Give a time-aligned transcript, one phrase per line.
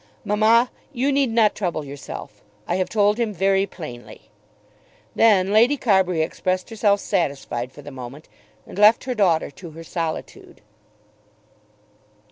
[0.25, 2.41] "Mamma, you need not trouble yourself.
[2.67, 4.31] I have told him very plainly."
[5.13, 8.27] Then Lady Carbury expressed herself satisfied for the moment,
[8.65, 10.61] and left her daughter to her solitude.